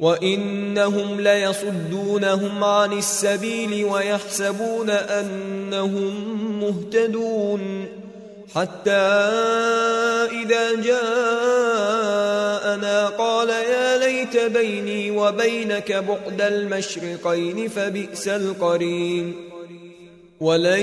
[0.00, 7.86] وإنهم ليصدونهم عن السبيل ويحسبون أنهم مهتدون
[8.54, 8.90] حتى
[10.42, 11.06] إذا جاءنا
[13.06, 19.34] قال يا ليت بيني وبينك بعد المشرقين فبئس القرين
[20.40, 20.82] ولن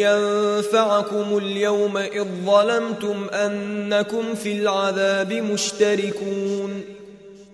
[0.00, 6.95] ينفعكم اليوم إذ ظلمتم أنكم في العذاب مشتركون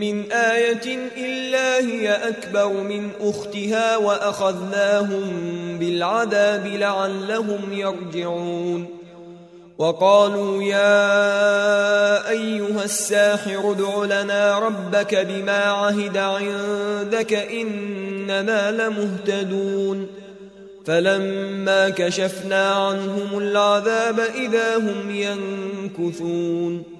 [0.00, 5.32] من آية إلا هي أكبر من أختها وأخذناهم
[5.78, 8.86] بالعذاب لعلهم يرجعون.
[9.78, 20.06] وقالوا يا أيها الساحر ادع لنا ربك بما عهد عندك إننا لمهتدون.
[20.86, 26.99] فلما كشفنا عنهم العذاب إذا هم ينكثون.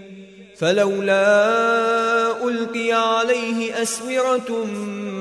[0.61, 4.65] فلولا ألقي عليه أسورة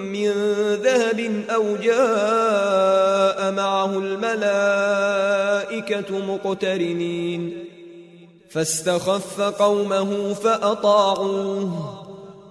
[0.04, 0.32] من
[0.74, 5.24] ذهب أو جاء معه الملائكة
[6.18, 7.64] مقترنين.
[8.50, 11.72] فاستخف قومه فأطاعوه.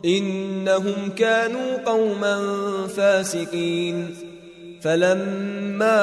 [0.05, 2.41] إنهم كانوا قوما
[2.87, 4.28] فاسقين.
[4.81, 5.99] فلما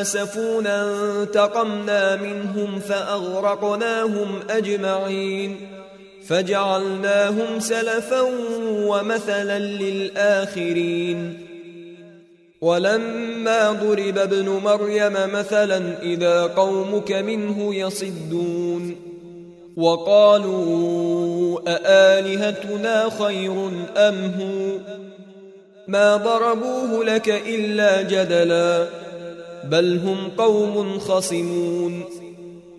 [0.00, 5.56] آسفونا انتقمنا منهم فأغرقناهم أجمعين
[6.26, 8.20] فجعلناهم سلفا
[8.70, 11.38] ومثلا للآخرين
[12.60, 18.96] ولما ضرب ابن مريم مثلا إذا قومك منه يصدون
[19.76, 24.78] وقالوا أآلهتنا خير أم هو
[25.88, 28.88] ما ضربوه لك إلا جدلا
[29.64, 32.04] بل هم قوم خصمون.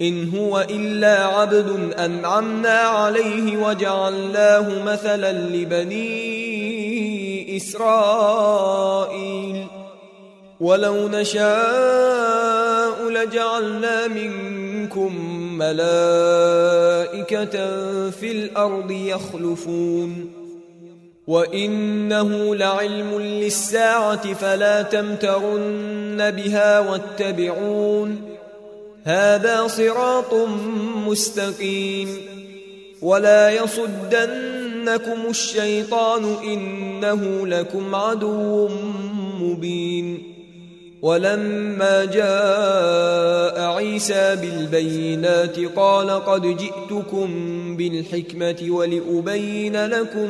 [0.02, 6.28] إن هو إلا عبد أنعمنا عليه وجعلناه مثلا لبني
[7.58, 8.88] إسرائيل.
[10.60, 15.16] ولو نشاء لجعلنا منكم
[15.58, 15.86] ملائكة
[18.10, 20.37] في الأرض يخلفون.
[21.28, 28.22] وإنه لعلم للساعة فلا تمترن بها واتبعون
[29.04, 30.34] هذا صراط
[31.08, 32.18] مستقيم
[33.02, 38.70] ولا يصدنكم الشيطان إنه لكم عدو
[39.42, 40.38] مبين
[41.02, 47.28] ولما جاء عيسى بالبينات قال قد جئتكم
[47.78, 50.30] بالحكمة ولأبين لكم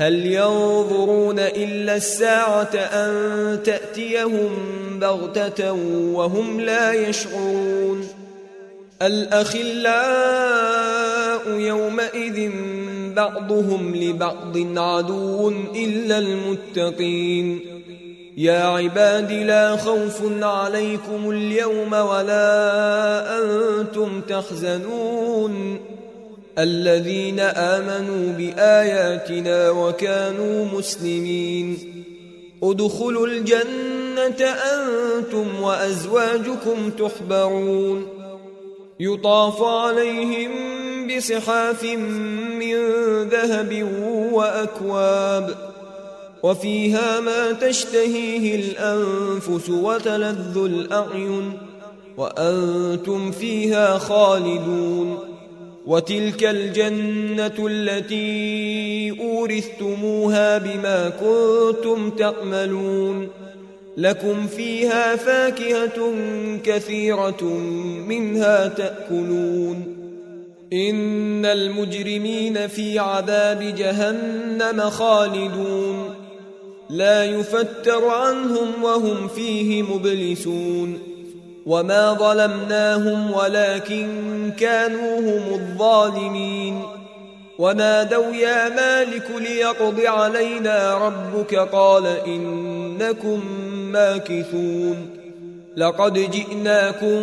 [0.00, 4.50] هل ينظرون إلا الساعة أن تأتيهم
[5.00, 5.72] بغتة
[6.12, 8.08] وهم لا يشعرون؟
[9.02, 10.00] الأخلاء
[11.48, 12.50] يومئذ
[13.16, 17.60] بعضهم لبعض عدو إلا المتقين.
[18.36, 25.80] يا عباد لا خوف عليكم اليوم ولا أنتم تحزنون.
[26.62, 31.78] الذين آمنوا بآياتنا وكانوا مسلمين.
[32.62, 38.06] ادخلوا الجنة أنتم وأزواجكم تحبرون.
[39.00, 40.50] يطاف عليهم
[41.06, 41.84] بصحاف
[42.60, 42.74] من
[43.28, 43.88] ذهب
[44.32, 45.54] وأكواب.
[46.42, 51.58] وفيها ما تشتهيه الأنفس وتلذ الأعين.
[52.16, 55.29] وأنتم فيها خالدون.
[55.90, 63.28] وتلك الجنة التي أورثتموها بما كنتم تعملون
[63.96, 66.14] لكم فيها فاكهة
[66.64, 67.44] كثيرة
[68.08, 69.96] منها تأكلون
[70.72, 76.14] إن المجرمين في عذاب جهنم خالدون
[76.90, 81.09] لا يفتر عنهم وهم فيه مبلسون
[81.70, 84.08] وما ظلمناهم ولكن
[84.58, 86.82] كانوا هم الظالمين
[87.58, 93.40] ونادوا يا مالك ليقض علينا ربك قال إنكم
[93.92, 95.10] ماكثون
[95.76, 97.20] لقد جئناكم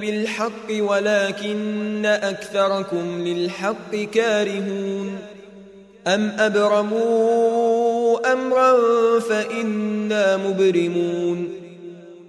[0.00, 5.18] بالحق ولكن أكثركم للحق كارهون
[6.06, 8.74] أم أبرموا أمرا
[9.20, 11.65] فإنا مبرمون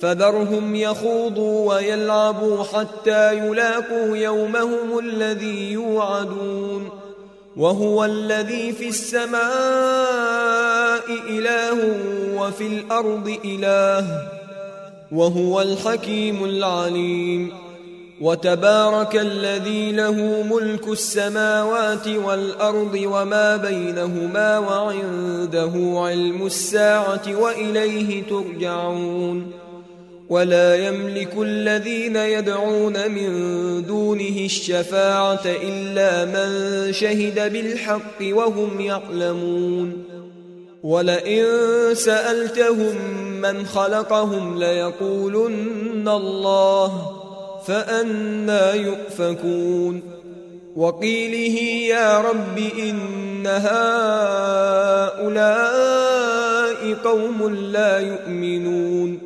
[0.00, 6.90] فذرهم يخوضوا ويلعبوا حتى يلاقوا يومهم الذي يوعدون
[7.56, 9.40] وهو الذي في السماء
[11.28, 11.78] إله
[12.36, 14.28] وفي الأرض إله
[15.12, 17.52] وهو الحكيم العليم
[18.20, 29.65] وتبارك الذي له ملك السماوات والأرض وما بينهما وعنده علم الساعة وإليه ترجعون
[30.28, 33.30] ولا يملك الذين يدعون من
[33.86, 40.04] دونه الشفاعة إلا من شهد بالحق وهم يعلمون.
[40.82, 41.44] ولئن
[41.94, 42.94] سألتهم
[43.42, 47.12] من خلقهم ليقولن الله
[47.66, 50.02] فأنا يؤفكون.
[50.76, 53.76] وقيله يا رب إن هؤلاء
[57.04, 59.25] قوم لا يؤمنون.